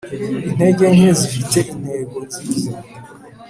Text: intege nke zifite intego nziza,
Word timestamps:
intege 0.49 0.85
nke 0.95 1.09
zifite 1.19 1.59
intego 1.73 2.17
nziza, 2.27 2.71